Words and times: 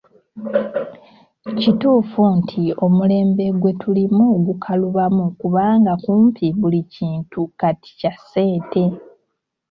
Kituufu 1.59 2.21
nti 2.39 2.63
omulembe 2.85 3.45
gwe 3.59 3.71
tulimu 3.81 4.25
gukalubamu 4.45 5.25
kubanga 5.39 5.93
kumpi 6.03 6.45
buli 6.59 6.81
kintu 6.93 7.41
kati 7.59 7.89
kya 7.99 8.13
ssente. 8.19 8.83